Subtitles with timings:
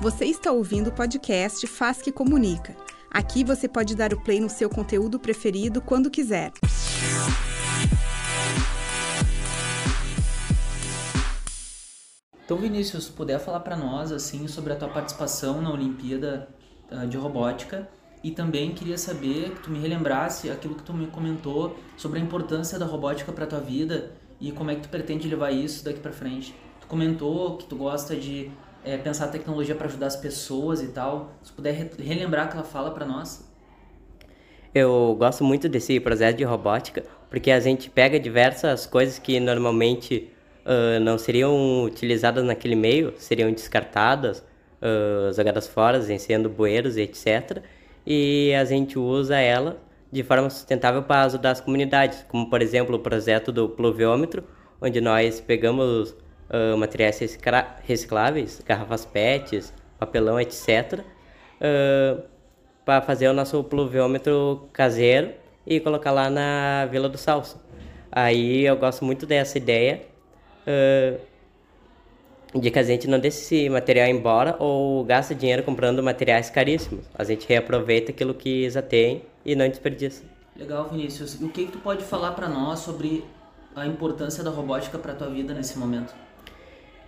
[0.00, 2.74] Você está ouvindo o podcast Faz que Comunica.
[3.10, 6.52] Aqui você pode dar o play no seu conteúdo preferido quando quiser.
[12.42, 16.48] Então, Vinícius, puder falar para nós assim sobre a tua participação na Olimpíada
[16.90, 17.86] uh, de Robótica
[18.24, 22.22] e também queria saber que tu me relembrasse aquilo que tu me comentou sobre a
[22.22, 26.00] importância da robótica para tua vida e como é que tu pretende levar isso daqui
[26.00, 26.54] para frente.
[26.80, 28.50] Tu comentou que tu gosta de
[28.84, 31.32] é, pensar a tecnologia para ajudar as pessoas e tal.
[31.42, 33.48] Se puder re relembrar aquela fala para nós.
[34.74, 40.30] Eu gosto muito desse processo de robótica porque a gente pega diversas coisas que normalmente
[40.64, 44.40] uh, não seriam utilizadas naquele meio, seriam descartadas,
[44.82, 47.62] uh, jogadas fora, sendo bueiros etc.
[48.04, 52.96] E a gente usa ela de forma sustentável para ajudar as comunidades, como por exemplo
[52.96, 54.42] o projeto do pluviômetro,
[54.80, 56.14] onde nós pegamos
[56.50, 57.18] uh, materiais
[57.82, 62.22] recicláveis, garrafas PETs, papelão, etc., uh,
[62.84, 65.32] para fazer o nosso pluviômetro caseiro
[65.66, 67.60] e colocar lá na Vila do Salso.
[68.10, 70.02] Aí eu gosto muito dessa ideia
[70.66, 71.20] uh,
[72.58, 77.04] de que a gente não deixe esse material embora ou gasta dinheiro comprando materiais caríssimos.
[77.14, 80.24] A gente reaproveita aquilo que já tem e não desperdiça.
[80.56, 81.40] Legal, Vinícius.
[81.40, 83.24] E o que, que tu pode falar para nós sobre
[83.76, 86.12] a importância da robótica para tua vida nesse momento?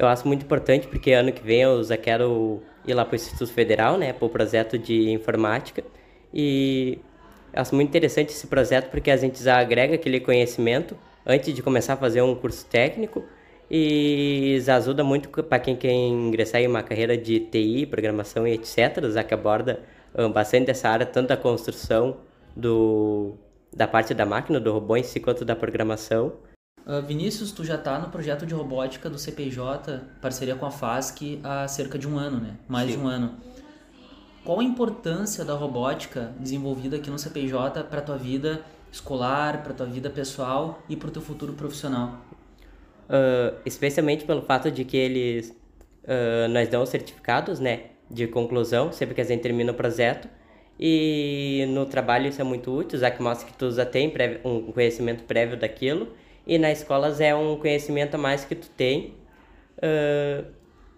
[0.00, 3.16] Eu acho muito importante porque ano que vem eu já quero ir lá para o
[3.16, 5.84] Instituto Federal, né, para o projeto de informática
[6.32, 6.98] e
[7.52, 11.92] acho muito interessante esse projeto porque a gente já agrega aquele conhecimento antes de começar
[11.92, 13.22] a fazer um curso técnico
[13.70, 19.04] e ajuda muito para quem quer ingressar em uma carreira de TI, programação e etc,
[19.12, 19.80] já que aborda
[20.32, 22.16] bastante dessa área, tanto da construção
[22.56, 23.34] do,
[23.70, 26.32] da parte da máquina, do robô em si, quanto da programação.
[26.86, 31.38] Uh, Vinícius, tu já está no projeto de robótica do CPJ, parceria com a FASC,
[31.44, 32.56] há cerca de um ano, né?
[32.66, 32.96] Mais Sim.
[32.96, 33.34] de um ano.
[34.44, 39.74] Qual a importância da robótica desenvolvida aqui no CPJ para a tua vida escolar, para
[39.74, 42.20] tua vida pessoal e para o teu futuro profissional?
[43.08, 45.50] Uh, especialmente pelo fato de que eles
[46.04, 50.28] uh, nós damos certificados, né, de conclusão sempre que a gente termina o projeto
[50.78, 54.12] e no trabalho isso é muito útil, já que mostra que tu já tem
[54.44, 56.08] um conhecimento prévio daquilo
[56.50, 59.14] e na escola é um conhecimento a mais que tu tem
[59.78, 60.44] uh,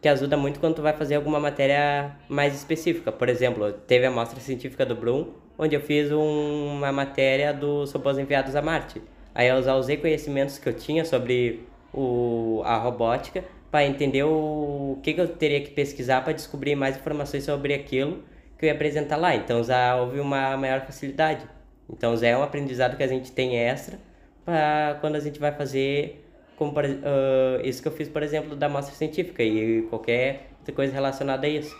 [0.00, 3.12] que ajuda muito quando tu vai fazer alguma matéria mais específica.
[3.12, 5.26] Por exemplo, teve a mostra científica do Bloom,
[5.58, 9.02] onde eu fiz um, uma matéria dos robôs enviados a Marte.
[9.34, 15.00] Aí eu usei conhecimentos que eu tinha sobre o, a robótica para entender o, o
[15.02, 18.22] que, que eu teria que pesquisar para descobrir mais informações sobre aquilo
[18.58, 19.34] que eu ia apresentar lá.
[19.36, 21.46] Então já houve uma maior facilidade.
[21.90, 23.98] Então já é um aprendizado que a gente tem extra
[24.44, 26.24] para quando a gente vai fazer
[26.56, 31.46] como, uh, isso que eu fiz, por exemplo, da mostra científica e qualquer coisa relacionada
[31.46, 31.74] a isso.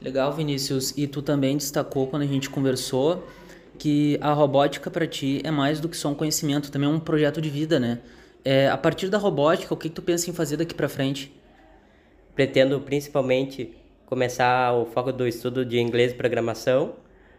[0.00, 0.96] Legal, Vinícius.
[0.96, 3.26] E tu também destacou quando a gente conversou
[3.78, 7.00] que a robótica para ti é mais do que só um conhecimento, também é um
[7.00, 8.00] projeto de vida, né?
[8.44, 11.32] É, a partir da robótica, o que, que tu pensa em fazer daqui para frente?
[12.34, 13.76] Pretendo principalmente
[14.06, 16.94] começar o foco do estudo de inglês e programação,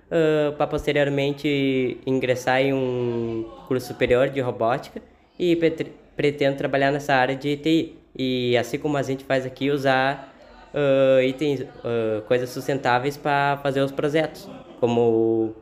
[0.10, 5.02] uh, para posteriormente ingressar em um curso superior de robótica
[5.38, 5.56] e
[6.16, 7.96] pretendo trabalhar nessa área de TI.
[8.16, 10.36] E assim como a gente faz aqui, usar
[10.74, 14.50] uh, itens, uh, coisas sustentáveis para fazer os projetos,
[14.80, 15.56] como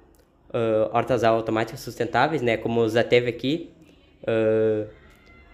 [0.49, 3.71] uh, hortas automáticas sustentáveis, né, como já teve aqui,
[4.23, 4.87] uh,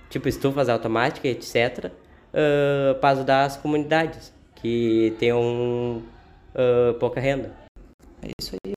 [0.10, 6.02] tipo estufas automáticas, etc., uh, para ajudar as comunidades que tenham
[7.00, 7.52] pouca renda.
[8.22, 8.64] É isso aí.